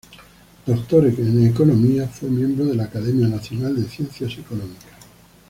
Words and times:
Doctor 0.65 1.05
en 1.05 1.45
Economía, 1.45 2.07
fue 2.07 2.27
miembro 2.27 2.65
de 2.65 2.73
la 2.73 2.85
Academia 2.85 3.27
Nacional 3.27 3.75
de 3.75 3.87
Ciencias 3.87 4.35
Económicas. 4.35 4.89